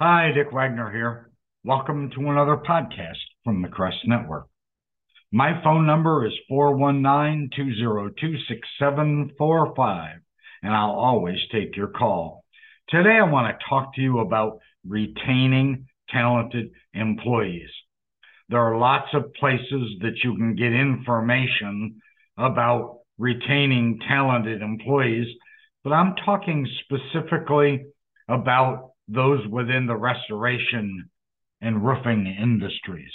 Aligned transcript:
Hi, 0.00 0.30
Dick 0.32 0.52
Wagner 0.52 0.92
here. 0.92 1.32
Welcome 1.64 2.10
to 2.10 2.30
another 2.30 2.56
podcast 2.56 3.18
from 3.42 3.62
the 3.62 3.68
Crest 3.68 3.96
Network. 4.06 4.46
My 5.32 5.60
phone 5.64 5.86
number 5.88 6.24
is 6.24 6.32
419 6.48 7.50
202 7.56 8.36
6745, 8.48 10.20
and 10.62 10.72
I'll 10.72 10.92
always 10.92 11.38
take 11.50 11.76
your 11.76 11.88
call. 11.88 12.44
Today, 12.88 13.18
I 13.20 13.28
want 13.28 13.48
to 13.48 13.64
talk 13.68 13.96
to 13.96 14.00
you 14.00 14.20
about 14.20 14.60
retaining 14.86 15.88
talented 16.10 16.70
employees. 16.94 17.70
There 18.50 18.60
are 18.60 18.78
lots 18.78 19.08
of 19.14 19.34
places 19.34 19.98
that 20.02 20.22
you 20.22 20.36
can 20.36 20.54
get 20.54 20.72
information 20.72 22.00
about 22.36 23.00
retaining 23.18 23.98
talented 24.06 24.62
employees, 24.62 25.26
but 25.82 25.92
I'm 25.92 26.14
talking 26.24 26.68
specifically 26.84 27.86
about 28.28 28.87
those 29.08 29.46
within 29.48 29.86
the 29.86 29.96
restoration 29.96 31.08
and 31.60 31.84
roofing 31.84 32.26
industries. 32.26 33.10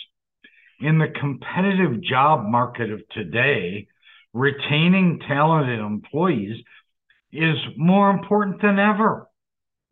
In 0.80 0.98
the 0.98 1.14
competitive 1.20 2.02
job 2.02 2.46
market 2.46 2.92
of 2.92 3.08
today, 3.10 3.88
retaining 4.34 5.20
talented 5.28 5.80
employees 5.80 6.58
is 7.32 7.58
more 7.78 8.10
important 8.10 8.62
than 8.62 8.80
ever. 8.80 9.28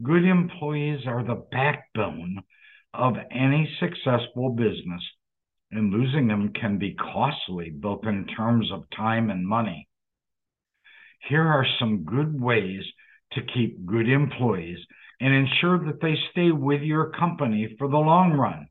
Good 0.03 0.25
employees 0.25 1.01
are 1.05 1.23
the 1.23 1.45
backbone 1.51 2.41
of 2.93 3.13
any 3.31 3.69
successful 3.79 4.49
business, 4.49 5.01
and 5.71 5.91
losing 5.91 6.27
them 6.27 6.51
can 6.59 6.77
be 6.77 6.93
costly, 6.95 7.69
both 7.69 8.05
in 8.05 8.25
terms 8.25 8.71
of 8.71 8.83
time 8.95 9.29
and 9.29 9.47
money. 9.47 9.87
Here 11.29 11.47
are 11.47 11.65
some 11.79 12.03
good 12.03 12.41
ways 12.41 12.83
to 13.33 13.41
keep 13.53 13.85
good 13.85 14.09
employees 14.09 14.79
and 15.21 15.33
ensure 15.33 15.77
that 15.85 16.01
they 16.01 16.15
stay 16.31 16.51
with 16.51 16.81
your 16.81 17.11
company 17.11 17.75
for 17.77 17.87
the 17.87 17.97
long 17.97 18.33
run. 18.33 18.67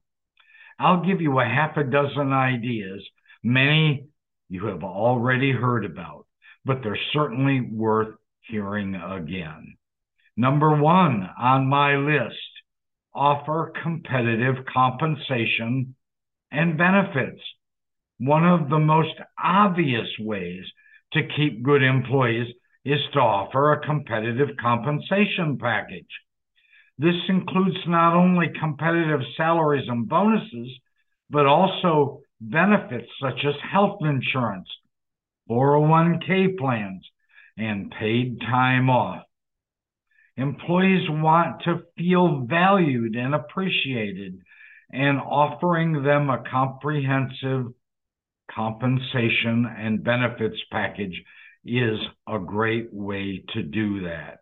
I'll 0.80 1.06
give 1.06 1.20
you 1.20 1.38
a 1.38 1.44
half 1.44 1.76
a 1.76 1.84
dozen 1.84 2.32
ideas, 2.32 3.06
many 3.44 4.06
you 4.48 4.66
have 4.66 4.82
already 4.82 5.52
heard 5.52 5.84
about, 5.84 6.26
but 6.64 6.78
they're 6.82 6.98
certainly 7.12 7.60
worth 7.60 8.16
hearing 8.40 8.96
again. 8.96 9.76
Number 10.36 10.76
one 10.76 11.28
on 11.38 11.68
my 11.68 11.96
list 11.96 12.34
offer 13.14 13.72
competitive 13.82 14.64
compensation 14.72 15.94
and 16.50 16.76
benefits. 16.76 17.40
One 18.18 18.44
of 18.44 18.68
the 18.68 18.78
most 18.78 19.14
obvious 19.42 20.08
ways 20.18 20.64
to 21.12 21.28
keep 21.36 21.62
good 21.62 21.82
employees 21.84 22.52
is 22.84 23.00
to 23.12 23.20
offer 23.20 23.72
a 23.72 23.86
competitive 23.86 24.48
compensation 24.60 25.58
package. 25.60 26.10
This 27.00 27.16
includes 27.30 27.78
not 27.86 28.14
only 28.14 28.48
competitive 28.60 29.22
salaries 29.34 29.88
and 29.88 30.06
bonuses, 30.06 30.68
but 31.30 31.46
also 31.46 32.20
benefits 32.42 33.08
such 33.22 33.42
as 33.42 33.54
health 33.72 34.00
insurance, 34.02 34.68
401k 35.48 36.58
plans, 36.58 37.02
and 37.56 37.90
paid 37.90 38.38
time 38.42 38.90
off. 38.90 39.22
Employees 40.36 41.08
want 41.08 41.62
to 41.62 41.84
feel 41.96 42.44
valued 42.46 43.16
and 43.16 43.34
appreciated, 43.34 44.38
and 44.92 45.18
offering 45.20 46.02
them 46.02 46.28
a 46.28 46.44
comprehensive 46.50 47.72
compensation 48.54 49.64
and 49.64 50.04
benefits 50.04 50.60
package 50.70 51.18
is 51.64 51.98
a 52.28 52.38
great 52.38 52.92
way 52.92 53.42
to 53.54 53.62
do 53.62 54.02
that. 54.02 54.40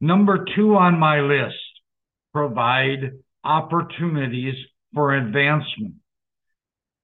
Number 0.00 0.44
two 0.56 0.74
on 0.74 0.98
my 0.98 1.20
list 1.20 1.54
provide 2.34 3.12
opportunities 3.44 4.56
for 4.92 5.14
advancement. 5.14 5.94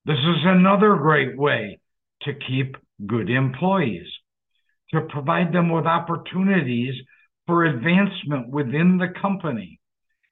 This 0.05 0.19
is 0.19 0.45
another 0.45 0.97
great 0.97 1.39
way 1.39 1.79
to 2.23 2.33
keep 2.35 2.77
good 3.07 3.31
employees, 3.31 4.07
to 4.93 5.03
provide 5.03 5.53
them 5.53 5.71
with 5.71 5.87
opportunities 5.87 6.95
for 7.47 7.65
advancement 7.65 8.49
within 8.49 8.99
the 8.99 9.13
company. 9.21 9.79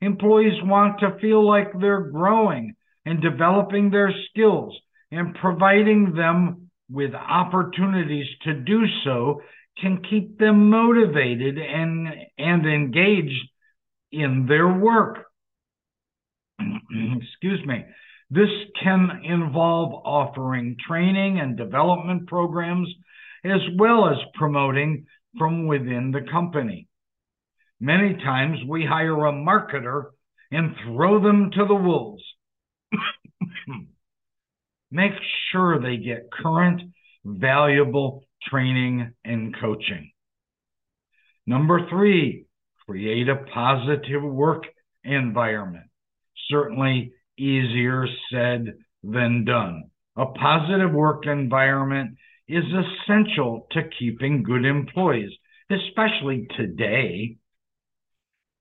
Employees 0.01 0.61
want 0.65 1.01
to 1.01 1.19
feel 1.21 1.47
like 1.47 1.69
they're 1.79 2.11
growing 2.11 2.75
and 3.07 3.23
developing 3.23 3.91
their 3.91 4.13
skills 4.31 4.77
and 5.11 5.35
providing 5.37 6.15
them 6.15 6.71
with 6.91 7.15
opportunities 7.15 8.27
to 8.45 8.55
do 8.55 8.83
so 9.05 9.43
can 9.81 10.03
keep 10.11 10.39
them 10.39 10.71
motivated 10.71 11.57
and, 11.59 12.09
and 12.37 12.67
engaged 12.67 13.49
in 14.13 14.47
their 14.47 14.69
work. 14.69 15.25
Excuse 16.61 17.65
me. 17.67 17.85
This 18.31 18.51
can 18.83 19.23
involve 19.25 20.03
offering 20.05 20.77
training 20.87 21.41
and 21.41 21.57
development 21.57 22.27
programs 22.29 22.89
as 23.45 23.61
well 23.79 24.09
as 24.09 24.19
promoting 24.35 25.07
from 25.39 25.67
within 25.67 26.11
the 26.11 26.31
company. 26.31 26.89
Many 27.81 28.15
times 28.15 28.59
we 28.69 28.85
hire 28.85 29.27
a 29.27 29.33
marketer 29.33 30.11
and 30.51 30.75
throw 30.85 31.23
them 31.23 31.51
to 31.53 31.65
the 31.65 31.75
wolves. 31.75 32.23
Make 34.91 35.13
sure 35.53 35.81
they 35.81 35.99
get 35.99 36.31
current, 36.31 36.83
valuable 37.25 38.25
training 38.51 39.15
and 39.25 39.55
coaching. 39.61 40.11
Number 41.47 41.89
three, 41.89 42.48
create 42.89 43.29
a 43.29 43.45
positive 43.53 44.23
work 44.23 44.65
environment. 45.05 45.85
Certainly 46.49 47.13
easier 47.37 48.07
said 48.33 48.75
than 49.03 49.45
done. 49.45 49.91
A 50.17 50.27
positive 50.27 50.93
work 50.93 51.27
environment 51.27 52.17
is 52.49 52.65
essential 52.65 53.67
to 53.73 53.83
keeping 53.99 54.43
good 54.43 54.65
employees, 54.65 55.31
especially 55.71 56.49
today. 56.57 57.37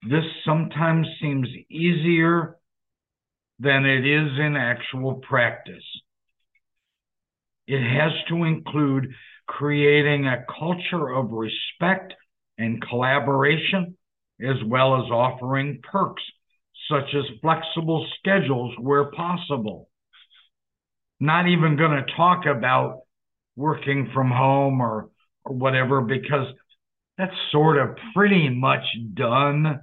This 0.04 0.26
sometimes 0.46 1.08
seems 1.22 1.48
easier 1.72 2.58
than 3.60 3.86
it 3.86 4.06
is 4.06 4.32
in 4.40 4.58
actual 4.58 5.16
practice. 5.28 5.86
It 7.66 7.82
has 7.82 8.12
to 8.28 8.44
include 8.44 9.08
creating 9.48 10.28
a 10.28 10.46
culture 10.60 11.10
of 11.14 11.32
respect 11.32 12.14
and 12.58 12.82
collaboration 12.82 13.96
as 14.42 14.58
well 14.66 15.04
as 15.04 15.12
offering 15.12 15.80
perks 15.84 16.24
such 16.90 17.14
as 17.16 17.24
flexible 17.42 18.08
schedules 18.20 18.74
where 18.80 19.12
possible. 19.12 19.90
Not 21.20 21.48
even 21.48 21.76
going 21.76 21.92
to 21.92 22.14
talk 22.16 22.46
about 22.46 23.00
working 23.56 24.12
from 24.14 24.30
home 24.30 24.82
or, 24.82 25.10
or 25.44 25.56
whatever, 25.56 26.02
because 26.02 26.48
that's 27.18 27.34
sort 27.52 27.78
of 27.78 27.98
pretty 28.16 28.50
much 28.50 28.84
done. 29.14 29.82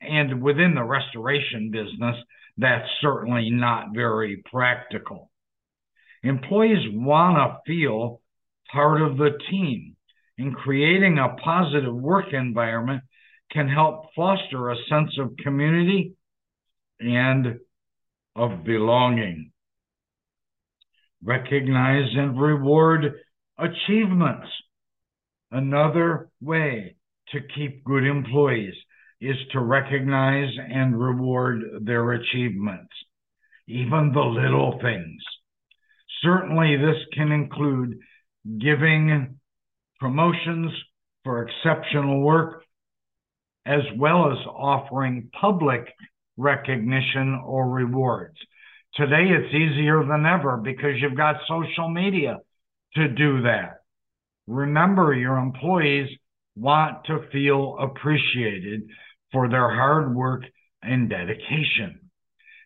And 0.00 0.42
within 0.42 0.74
the 0.74 0.82
restoration 0.82 1.70
business, 1.70 2.16
that's 2.56 2.88
certainly 3.00 3.50
not 3.50 3.94
very 3.94 4.42
practical. 4.50 5.30
Employees 6.22 6.86
want 6.92 7.36
to 7.36 7.58
feel 7.70 8.20
part 8.72 9.02
of 9.02 9.18
the 9.18 9.38
team, 9.50 9.96
and 10.38 10.56
creating 10.56 11.18
a 11.18 11.36
positive 11.42 11.94
work 11.94 12.32
environment 12.32 13.02
can 13.52 13.68
help 13.68 14.06
foster 14.16 14.70
a 14.70 14.76
sense 14.88 15.10
of 15.18 15.36
community 15.36 16.14
and 17.00 17.58
of 18.34 18.64
belonging. 18.64 19.52
Recognize 21.22 22.08
and 22.16 22.40
reward 22.40 23.12
achievements. 23.58 24.46
Another 25.50 26.30
way 26.40 26.96
to 27.28 27.40
keep 27.54 27.84
good 27.84 28.04
employees 28.04 28.74
is 29.20 29.36
to 29.52 29.60
recognize 29.60 30.50
and 30.58 30.98
reward 30.98 31.62
their 31.82 32.12
achievements, 32.12 32.92
even 33.68 34.12
the 34.12 34.20
little 34.20 34.78
things. 34.82 35.22
Certainly, 36.22 36.76
this 36.78 36.96
can 37.14 37.30
include 37.30 37.98
giving 38.58 39.38
promotions 40.00 40.72
for 41.22 41.46
exceptional 41.46 42.20
work 42.20 42.61
as 43.66 43.82
well 43.96 44.32
as 44.32 44.38
offering 44.46 45.30
public 45.38 45.86
recognition 46.36 47.40
or 47.44 47.68
rewards. 47.68 48.36
Today, 48.94 49.28
it's 49.28 49.54
easier 49.54 50.04
than 50.04 50.26
ever 50.26 50.56
because 50.58 51.00
you've 51.00 51.16
got 51.16 51.36
social 51.48 51.88
media 51.88 52.38
to 52.94 53.08
do 53.08 53.42
that. 53.42 53.78
Remember, 54.46 55.14
your 55.14 55.38
employees 55.38 56.08
want 56.56 57.04
to 57.06 57.26
feel 57.30 57.78
appreciated 57.78 58.82
for 59.30 59.48
their 59.48 59.70
hard 59.70 60.14
work 60.14 60.42
and 60.82 61.08
dedication. 61.08 62.00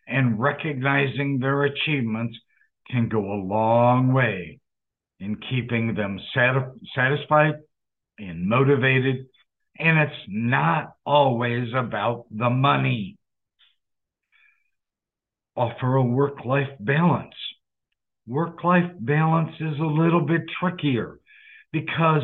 And 0.07 0.39
recognizing 0.39 1.39
their 1.39 1.63
achievements 1.63 2.37
can 2.89 3.09
go 3.09 3.19
a 3.19 3.43
long 3.43 4.13
way 4.13 4.59
in 5.19 5.37
keeping 5.49 5.95
them 5.95 6.19
sat- 6.33 6.73
satisfied 6.95 7.55
and 8.17 8.47
motivated 8.47 9.27
and 9.79 9.97
it's 9.99 10.25
not 10.27 10.93
always 11.05 11.69
about 11.73 12.25
the 12.31 12.49
money. 12.49 13.17
offer 15.57 15.95
a 15.95 16.03
work 16.03 16.45
life 16.45 16.69
balance. 16.79 17.33
Work 18.27 18.63
life 18.63 18.91
balance 18.99 19.55
is 19.59 19.79
a 19.79 19.83
little 19.83 20.21
bit 20.21 20.41
trickier 20.59 21.19
because 21.71 22.21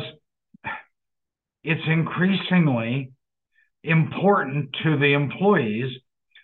it's 1.64 1.86
increasingly 1.86 3.12
important 3.82 4.74
to 4.84 4.98
the 4.98 5.14
employees, 5.14 5.90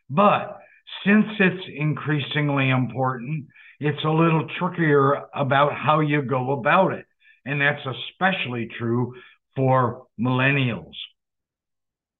but 0.09 0.59
since 1.07 1.27
it's 1.39 1.65
increasingly 1.75 2.71
important, 2.71 3.47
it's 3.79 4.05
a 4.05 4.11
little 4.11 4.47
trickier 4.59 5.23
about 5.35 5.73
how 5.75 6.01
you 6.01 6.23
go 6.23 6.53
about 6.53 6.93
it. 6.93 7.07
And 7.45 7.61
that's 7.61 7.81
especially 7.87 8.69
true 8.79 9.15
for 9.56 10.06
millennials. 10.19 10.94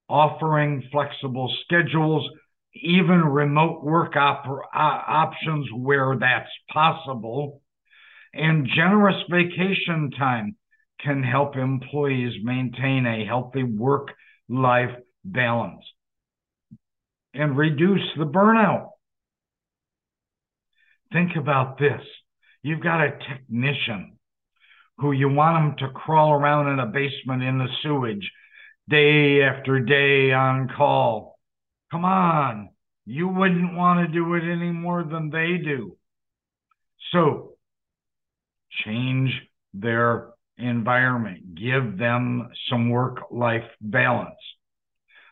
Offering 0.08 0.82
flexible 0.90 1.52
schedules, 1.64 2.28
even 2.74 3.24
remote 3.24 3.84
work 3.84 4.16
op- 4.16 4.46
uh, 4.46 4.58
options 4.74 5.68
where 5.72 6.16
that's 6.18 6.50
possible, 6.72 7.62
and 8.32 8.68
generous 8.74 9.22
vacation 9.30 10.10
time 10.18 10.56
can 11.00 11.22
help 11.22 11.56
employees 11.56 12.34
maintain 12.42 13.06
a 13.06 13.24
healthy 13.24 13.62
work 13.62 14.08
life 14.48 14.96
balance 15.24 15.84
and 17.34 17.56
reduce 17.56 18.06
the 18.16 18.24
burnout. 18.24 18.88
Think 21.12 21.36
about 21.36 21.78
this. 21.78 22.02
You've 22.62 22.82
got 22.82 23.00
a 23.00 23.18
technician 23.28 24.18
who 25.00 25.12
you 25.12 25.29
want 25.29 25.79
them 25.79 25.88
to 25.88 25.94
crawl 25.94 26.32
around 26.32 26.69
in 26.73 26.79
a 26.79 26.87
basement 26.87 27.43
in 27.43 27.58
the 27.58 27.69
sewage 27.82 28.31
day 28.88 29.43
after 29.43 29.81
day 29.81 30.32
on 30.32 30.69
call. 30.76 31.38
Come 31.91 32.05
on. 32.05 32.70
You 33.06 33.29
wouldn't 33.29 33.75
want 33.75 34.06
to 34.06 34.12
do 34.12 34.35
it 34.35 34.43
any 34.43 34.70
more 34.70 35.02
than 35.02 35.31
they 35.31 35.56
do. 35.64 35.97
So 37.12 37.55
change 38.85 39.31
their 39.73 40.29
environment, 40.58 41.55
give 41.55 41.99
them 41.99 42.50
some 42.69 42.91
work 42.91 43.19
life 43.31 43.64
balance. 43.81 44.35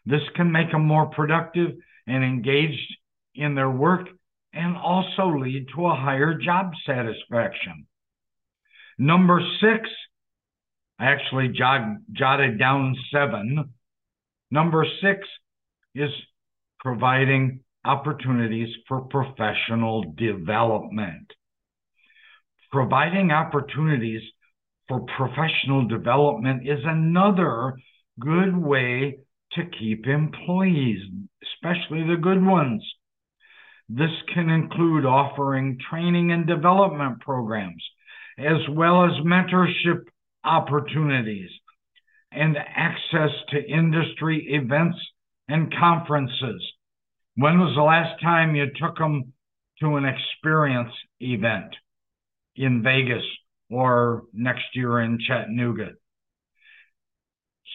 This 0.07 0.23
can 0.35 0.51
make 0.51 0.73
them 0.73 0.87
more 0.87 1.07
productive 1.07 1.73
and 2.07 2.25
engaged 2.25 2.97
in 3.35 3.55
their 3.55 3.71
work 3.71 4.09
and 4.55 4.77
also 4.77 5.37
lead 5.39 5.67
to 5.75 5.87
a 5.87 5.95
higher 5.95 6.35
job 6.35 6.73
satisfaction. 6.87 7.87
Number 8.99 9.41
six, 9.61 9.89
I 10.99 11.07
actually 11.07 11.49
jot, 11.57 11.99
jotted 12.13 12.59
down 12.59 12.97
seven. 13.13 13.73
Number 14.51 14.85
six 15.01 15.21
is 15.95 16.11
providing 16.81 17.61
opportunities 17.85 18.75
for 18.89 19.03
professional 19.03 20.05
development. 20.17 21.31
Providing 22.73 23.31
opportunities 23.31 24.23
for 24.89 25.07
professional 25.17 25.87
development 25.87 26.69
is 26.69 26.81
another 26.85 27.75
good 28.19 28.57
way 28.57 29.19
to 29.53 29.63
keep 29.79 30.07
employees, 30.07 31.01
especially 31.43 32.07
the 32.07 32.19
good 32.21 32.45
ones. 32.45 32.83
This 33.89 34.11
can 34.35 34.51
include 34.51 35.07
offering 35.07 35.79
training 35.89 36.33
and 36.33 36.47
development 36.47 37.21
programs, 37.21 37.83
as 38.39 38.69
well 38.71 39.05
as 39.05 39.25
mentorship 39.25 40.05
opportunities 40.45 41.51
and 42.31 42.57
access 42.57 43.31
to 43.51 43.69
industry 43.69 44.47
events 44.51 44.99
and 45.49 45.75
conferences. 45.75 46.63
When 47.37 47.59
was 47.59 47.75
the 47.75 47.83
last 47.83 48.21
time 48.23 48.55
you 48.55 48.67
took 48.81 48.97
them 48.97 49.33
to 49.81 49.97
an 49.97 50.05
experience 50.05 50.93
event 51.21 51.75
in 52.57 52.83
Vegas 52.83 53.25
or 53.71 54.25
next 54.33 54.65
year 54.75 55.01
in 55.01 55.19
Chattanooga? 55.27 55.93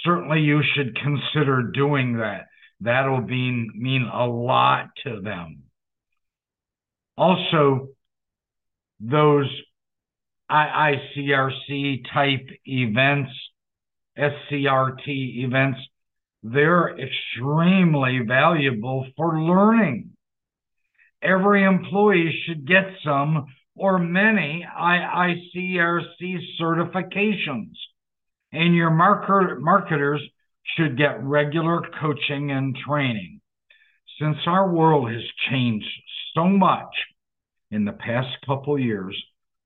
Certainly, 0.04 0.42
you 0.42 0.62
should 0.76 0.98
consider 0.98 1.72
doing 1.74 2.18
that. 2.18 2.48
That'll 2.82 3.22
be, 3.22 3.70
mean 3.74 4.10
a 4.14 4.28
lot 4.28 4.90
to 5.06 5.22
them. 5.22 5.64
Also, 7.18 7.90
those 9.00 9.50
IICRC 10.52 12.04
type 12.14 12.48
events, 12.66 13.32
SCRT 14.18 15.08
events, 15.44 15.80
they're 16.44 16.98
extremely 17.00 18.20
valuable 18.28 19.08
for 19.16 19.42
learning. 19.42 20.12
Every 21.22 21.64
employee 21.64 22.38
should 22.46 22.68
get 22.68 22.86
some 23.04 23.46
or 23.76 23.98
many 23.98 24.66
IICRC 24.78 26.38
certifications, 26.62 27.72
and 28.52 28.76
your 28.76 28.92
marker, 28.92 29.58
marketers 29.60 30.22
should 30.76 30.98
get 30.98 31.24
regular 31.24 31.82
coaching 32.00 32.52
and 32.52 32.76
training. 32.76 33.42
Since 34.20 34.38
our 34.46 34.72
world 34.72 35.10
has 35.12 35.24
changed 35.50 35.88
so 36.36 36.46
much 36.46 36.94
in 37.72 37.86
the 37.86 37.94
past 37.94 38.30
couple 38.46 38.78
years, 38.78 39.16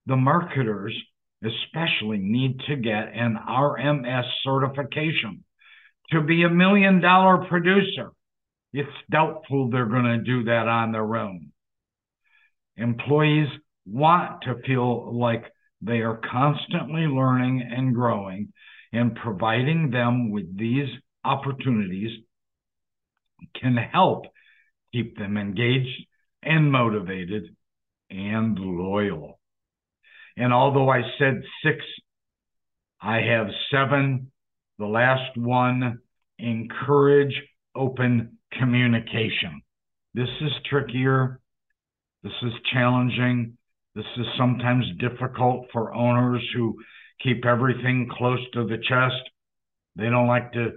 the 0.08 0.16
marketers 0.16 0.96
especially 1.44 2.18
need 2.18 2.60
to 2.68 2.76
get 2.76 3.14
an 3.14 3.38
RMS 3.48 4.24
certification 4.44 5.44
to 6.12 6.22
be 6.22 6.44
a 6.44 6.50
million 6.50 7.02
dollar 7.02 7.46
producer. 7.48 8.12
It's 8.74 8.90
doubtful 9.12 9.70
they're 9.70 9.86
going 9.86 10.06
to 10.06 10.18
do 10.18 10.46
that 10.46 10.68
on 10.68 10.92
their 10.92 11.16
own. 11.16 11.52
Employees 12.78 13.50
want 13.86 14.44
to 14.44 14.62
feel 14.66 15.18
like 15.18 15.46
they 15.82 16.00
are 16.00 16.20
constantly 16.32 17.02
learning 17.02 17.62
and 17.70 17.94
growing, 17.94 18.54
and 18.94 19.16
providing 19.16 19.92
them 19.92 20.32
with 20.32 20.58
these 20.58 20.90
opportunities 21.24 22.12
can 23.60 23.76
help 23.76 24.26
keep 24.92 25.18
them 25.18 25.38
engaged 25.38 26.08
and 26.42 26.72
motivated 26.72 27.56
and 28.10 28.58
loyal. 28.58 29.37
And 30.38 30.54
although 30.54 30.90
I 30.90 31.02
said 31.18 31.42
six, 31.64 31.84
I 33.02 33.18
have 33.22 33.48
seven. 33.72 34.32
The 34.80 34.86
last 34.86 35.36
one 35.36 36.00
encourage 36.38 37.34
open 37.76 38.38
communication. 38.58 39.62
This 40.14 40.30
is 40.42 40.52
trickier. 40.70 41.40
This 42.24 42.34
is 42.44 42.54
challenging. 42.72 43.58
This 43.96 44.06
is 44.18 44.26
sometimes 44.38 44.86
difficult 45.00 45.68
for 45.74 45.94
owners 45.94 46.48
who 46.56 46.76
keep 47.24 47.46
everything 47.46 48.08
close 48.12 48.40
to 48.54 48.68
the 48.68 48.78
chest. 48.78 49.30
They 49.96 50.10
don't 50.10 50.28
like 50.28 50.54
to 50.54 50.72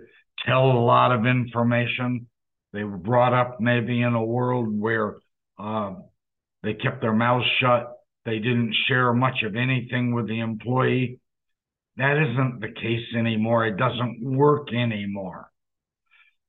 tell 0.47 0.71
a 0.71 0.85
lot 0.85 1.13
of 1.13 1.27
information. 1.27 2.27
They 2.73 2.85
were 2.85 2.97
brought 2.97 3.35
up 3.35 3.61
maybe 3.61 4.01
in 4.01 4.15
a 4.15 4.25
world 4.25 4.69
where 4.71 5.17
uh, 5.59 5.97
they 6.63 6.75
kept 6.75 7.03
their 7.03 7.13
mouths 7.13 7.45
shut. 7.61 8.00
They 8.25 8.39
didn't 8.39 8.75
share 8.87 9.13
much 9.13 9.43
of 9.45 9.57
anything 9.57 10.15
with 10.15 10.29
the 10.29 10.41
employee. 10.41 11.21
That 11.97 12.17
isn't 12.17 12.61
the 12.61 12.73
case 12.81 13.07
anymore. 13.17 13.67
It 13.67 13.77
doesn't 13.77 14.19
work 14.23 14.73
anymore. 14.73 15.51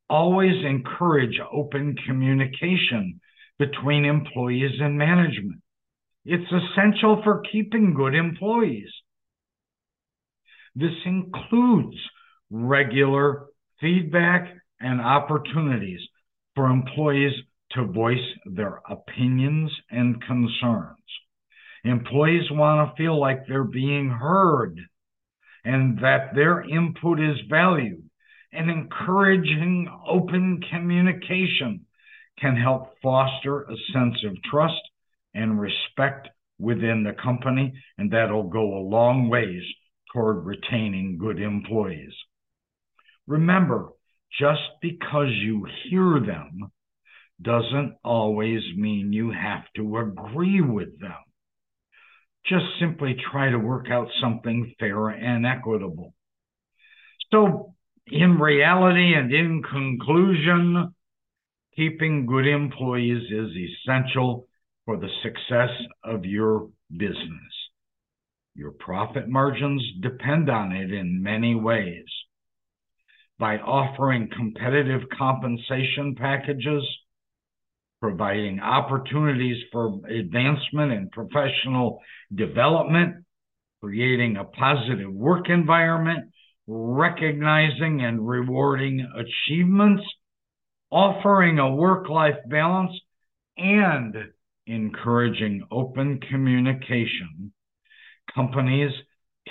Always 0.09 0.63
encourage 0.65 1.39
open 1.51 1.95
communication 2.05 3.21
between 3.57 4.05
employees 4.05 4.79
and 4.79 4.97
management. 4.97 5.61
It's 6.25 6.51
essential 6.51 7.21
for 7.23 7.43
keeping 7.51 7.93
good 7.93 8.13
employees. 8.15 8.89
This 10.75 10.95
includes 11.05 11.97
regular 12.49 13.47
feedback 13.79 14.53
and 14.79 15.01
opportunities 15.01 16.01
for 16.55 16.67
employees 16.67 17.33
to 17.71 17.85
voice 17.85 18.17
their 18.45 18.81
opinions 18.89 19.71
and 19.89 20.21
concerns. 20.23 20.97
Employees 21.83 22.51
want 22.51 22.89
to 22.89 22.95
feel 22.95 23.19
like 23.19 23.47
they're 23.47 23.63
being 23.63 24.09
heard 24.09 24.79
and 25.63 25.99
that 25.99 26.35
their 26.35 26.61
input 26.61 27.19
is 27.19 27.37
valued. 27.49 28.03
And 28.53 28.69
encouraging 28.69 29.87
open 30.07 30.61
communication 30.71 31.85
can 32.39 32.57
help 32.57 32.95
foster 33.01 33.61
a 33.61 33.75
sense 33.93 34.23
of 34.25 34.41
trust 34.43 34.81
and 35.33 35.59
respect 35.59 36.27
within 36.59 37.03
the 37.03 37.13
company, 37.21 37.73
and 37.97 38.11
that'll 38.11 38.49
go 38.49 38.77
a 38.77 38.87
long 38.87 39.29
ways 39.29 39.63
toward 40.13 40.45
retaining 40.45 41.17
good 41.17 41.39
employees. 41.39 42.13
Remember, 43.25 43.89
just 44.39 44.61
because 44.81 45.29
you 45.29 45.65
hear 45.89 46.19
them 46.19 46.71
doesn't 47.41 47.95
always 48.03 48.61
mean 48.75 49.13
you 49.13 49.31
have 49.31 49.63
to 49.75 49.97
agree 49.97 50.61
with 50.61 50.99
them. 50.99 51.15
Just 52.45 52.65
simply 52.79 53.15
try 53.31 53.49
to 53.49 53.59
work 53.59 53.87
out 53.89 54.07
something 54.21 54.73
fair 54.79 55.09
and 55.09 55.45
equitable. 55.45 56.13
So, 57.31 57.75
in 58.07 58.39
reality 58.39 59.13
and 59.13 59.31
in 59.31 59.63
conclusion, 59.63 60.93
keeping 61.75 62.25
good 62.25 62.47
employees 62.47 63.23
is 63.31 63.51
essential 63.55 64.47
for 64.85 64.97
the 64.97 65.09
success 65.23 65.69
of 66.03 66.25
your 66.25 66.69
business. 66.89 67.53
Your 68.55 68.71
profit 68.71 69.29
margins 69.29 69.83
depend 70.01 70.49
on 70.49 70.73
it 70.73 70.91
in 70.91 71.23
many 71.23 71.55
ways. 71.55 72.05
By 73.39 73.57
offering 73.57 74.29
competitive 74.35 75.01
compensation 75.17 76.15
packages, 76.15 76.83
providing 78.01 78.59
opportunities 78.59 79.63
for 79.71 79.99
advancement 80.09 80.91
and 80.91 81.11
professional 81.11 81.99
development, 82.33 83.23
creating 83.81 84.37
a 84.37 84.43
positive 84.43 85.13
work 85.13 85.49
environment, 85.49 86.31
recognizing 86.67 88.01
and 88.01 88.27
rewarding 88.27 89.07
achievements, 89.15 90.03
offering 90.89 91.59
a 91.59 91.75
work 91.75 92.09
life 92.09 92.37
balance, 92.49 92.91
and 93.57 94.15
encouraging 94.65 95.63
open 95.71 96.19
communication, 96.29 97.53
companies 98.33 98.91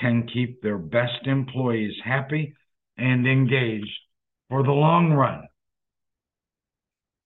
can 0.00 0.26
keep 0.32 0.62
their 0.62 0.78
best 0.78 1.26
employees 1.26 1.94
happy 2.04 2.54
and 2.96 3.26
engaged 3.26 3.90
for 4.48 4.62
the 4.62 4.70
long 4.70 5.12
run. 5.12 5.44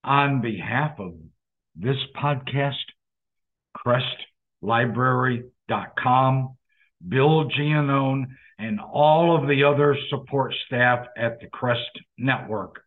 On 0.05 0.41
behalf 0.43 1.01
of 1.01 1.15
this 1.75 1.97
podcast, 2.15 2.75
CrestLibrary.com, 4.63 6.57
Bill 7.09 7.49
Giannone, 7.49 8.27
and 8.59 8.81
all 8.81 9.35
of 9.35 9.49
the 9.49 9.65
other 9.65 9.97
support 10.11 10.53
staff 10.67 11.07
at 11.17 11.41
the 11.41 11.49
Crest 11.49 11.81
Network, 12.19 12.83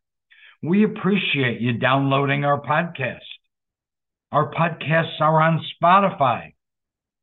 we 0.62 0.83
appreciate 0.83 1.59
you 1.59 1.74
downloading 1.74 2.45
our 2.45 2.62
podcast. 2.62 3.17
Our 4.31 4.51
podcasts 4.51 5.19
are 5.19 5.41
on 5.41 5.65
Spotify 5.81 6.53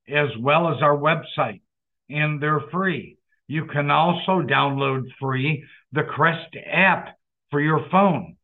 as 0.08 0.28
well 0.40 0.74
as 0.74 0.82
our 0.82 0.96
website, 0.96 1.60
and 2.08 2.42
they're 2.42 2.62
free. 2.72 3.16
You 3.46 3.66
can 3.66 3.90
also 3.92 4.42
download 4.42 5.04
free 5.20 5.64
the 5.92 6.02
Crest 6.02 6.56
app 6.66 7.16
for 7.50 7.60
your 7.60 7.86
phone, 7.90 8.36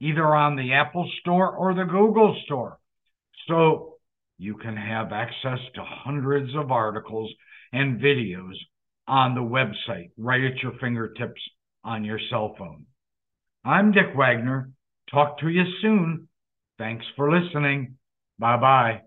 either 0.00 0.34
on 0.34 0.56
the 0.56 0.72
Apple 0.74 1.10
Store 1.20 1.50
or 1.50 1.74
the 1.74 1.84
Google 1.84 2.36
Store. 2.44 2.78
So 3.48 3.94
you 4.38 4.56
can 4.56 4.76
have 4.76 5.12
access 5.12 5.58
to 5.74 5.84
hundreds 5.84 6.54
of 6.54 6.70
articles 6.70 7.32
and 7.72 8.00
videos 8.00 8.54
on 9.08 9.34
the 9.34 9.40
website 9.40 10.10
right 10.18 10.44
at 10.44 10.62
your 10.62 10.72
fingertips 10.80 11.40
on 11.84 12.04
your 12.04 12.20
cell 12.30 12.54
phone. 12.58 12.86
I'm 13.64 13.92
Dick 13.92 14.14
Wagner. 14.16 14.70
Talk 15.10 15.38
to 15.40 15.48
you 15.48 15.64
soon. 15.80 16.28
Thanks 16.78 17.06
for 17.16 17.30
listening. 17.30 17.96
Bye 18.38 18.58
bye. 18.58 19.05